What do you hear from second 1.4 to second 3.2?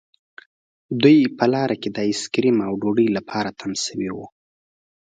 لاره کې د آیس کریم او ډوډۍ